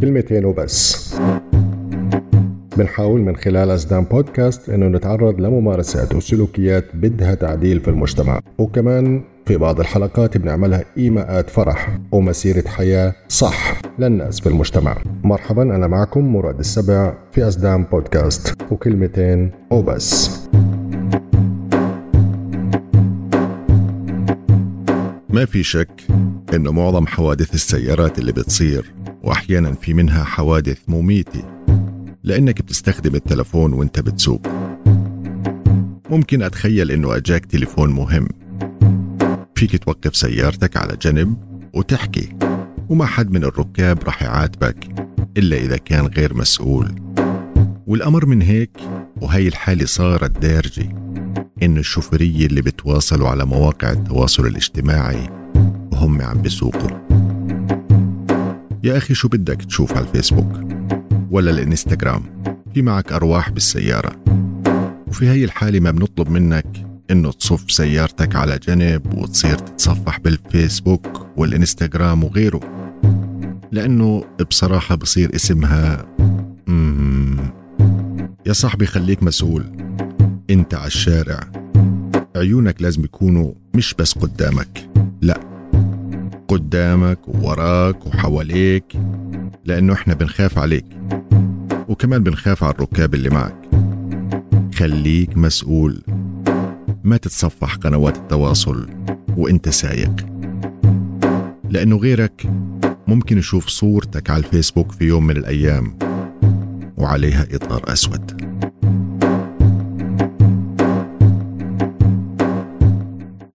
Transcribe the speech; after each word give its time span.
كلمتين 0.00 0.44
وبس. 0.44 1.14
بنحاول 2.76 3.20
من 3.20 3.36
خلال 3.36 3.70
أسدان 3.70 4.04
بودكاست 4.04 4.70
أنه 4.70 4.86
نتعرض 4.86 5.40
لممارسات 5.40 6.14
وسلوكيات 6.14 6.84
بدها 6.94 7.34
تعديل 7.34 7.80
في 7.80 7.88
المجتمع. 7.88 8.40
وكمان 8.58 9.22
في 9.46 9.56
بعض 9.56 9.80
الحلقات 9.80 10.36
بنعملها 10.36 10.84
إيماءات 10.98 11.50
فرح 11.50 11.98
ومسيرة 12.12 12.68
حياة 12.68 13.14
صح 13.28 13.80
للناس 13.98 14.40
في 14.40 14.48
المجتمع. 14.48 14.96
مرحبا 15.24 15.62
أنا 15.62 15.86
معكم 15.86 16.32
مراد 16.32 16.58
السبع 16.58 17.14
في 17.32 17.48
أسدان 17.48 17.84
بودكاست 17.84 18.54
وكلمتين 18.70 19.50
وبس. 19.70 20.40
ما 25.30 25.44
في 25.44 25.62
شك 25.62 26.00
إنه 26.54 26.72
معظم 26.72 27.06
حوادث 27.06 27.54
السيارات 27.54 28.18
اللي 28.18 28.32
بتصير 28.32 28.92
وأحيانا 29.26 29.72
في 29.72 29.94
منها 29.94 30.24
حوادث 30.24 30.78
مميتة. 30.88 31.44
لأنك 32.24 32.62
بتستخدم 32.62 33.14
التلفون 33.14 33.72
وأنت 33.72 34.00
بتسوق. 34.00 34.46
ممكن 36.10 36.42
أتخيل 36.42 36.90
إنه 36.90 37.16
أجاك 37.16 37.46
تليفون 37.46 37.90
مهم. 37.90 38.28
فيك 39.54 39.84
توقف 39.84 40.16
سيارتك 40.16 40.76
على 40.76 40.96
جنب 41.02 41.36
وتحكي. 41.74 42.28
وما 42.88 43.06
حد 43.06 43.30
من 43.30 43.44
الركاب 43.44 43.98
رح 44.04 44.22
يعاتبك 44.22 44.76
إلا 45.36 45.56
إذا 45.56 45.76
كان 45.76 46.06
غير 46.06 46.34
مسؤول. 46.34 46.94
والأمر 47.86 48.26
من 48.26 48.42
هيك 48.42 48.70
وهي 49.22 49.48
الحالة 49.48 49.86
صارت 49.86 50.38
دارجة. 50.38 50.88
إن 51.62 51.78
الشوفرية 51.78 52.46
اللي 52.46 52.62
بتواصلوا 52.62 53.28
على 53.28 53.44
مواقع 53.44 53.92
التواصل 53.92 54.46
الاجتماعي 54.46 55.28
وهم 55.92 56.22
عم 56.22 56.42
بيسوقوا 56.42 57.15
يا 58.86 58.96
أخي 58.96 59.14
شو 59.14 59.28
بدك 59.28 59.62
تشوف 59.62 59.96
على 59.96 60.06
الفيسبوك 60.06 60.60
ولا 61.30 61.50
الإنستغرام؟ 61.50 62.22
في 62.74 62.82
معك 62.82 63.12
أرواح 63.12 63.50
بالسيارة. 63.50 64.12
وفي 65.06 65.26
هاي 65.28 65.44
الحالة 65.44 65.80
ما 65.80 65.90
بنطلب 65.90 66.30
منك 66.30 66.66
إنه 67.10 67.32
تصف 67.32 67.72
سيارتك 67.72 68.36
على 68.36 68.58
جنب 68.58 69.14
وتصير 69.14 69.58
تتصفح 69.58 70.18
بالفيسبوك 70.20 71.26
والإنستغرام 71.36 72.24
وغيره. 72.24 72.60
لأنه 73.72 74.24
بصراحة 74.50 74.94
بصير 74.94 75.34
اسمها 75.34 76.06
يا 78.46 78.52
صاحبي 78.52 78.86
خليك 78.86 79.22
مسؤول. 79.22 79.64
أنت 80.50 80.74
على 80.74 80.86
الشارع. 80.86 81.40
عيونك 82.36 82.82
لازم 82.82 83.04
يكونوا 83.04 83.52
مش 83.74 83.94
بس 83.94 84.12
قدامك. 84.12 84.90
لا 85.22 85.55
قدامك 86.48 87.28
ووراك 87.28 88.06
وحواليك 88.06 88.84
لأنه 89.64 89.92
إحنا 89.92 90.14
بنخاف 90.14 90.58
عليك 90.58 90.86
وكمان 91.88 92.22
بنخاف 92.22 92.64
على 92.64 92.74
الركاب 92.74 93.14
اللي 93.14 93.30
معك. 93.30 93.56
خليك 94.74 95.36
مسؤول. 95.36 96.02
ما 97.04 97.16
تتصفح 97.16 97.74
قنوات 97.74 98.16
التواصل 98.16 98.88
وإنت 99.36 99.68
سايق. 99.68 100.26
لأنه 101.70 101.96
غيرك 101.96 102.46
ممكن 103.06 103.38
يشوف 103.38 103.68
صورتك 103.68 104.30
على 104.30 104.44
الفيسبوك 104.44 104.92
في 104.92 105.04
يوم 105.04 105.26
من 105.26 105.36
الأيام 105.36 105.98
وعليها 106.96 107.46
إطار 107.52 107.92
أسود. 107.92 108.45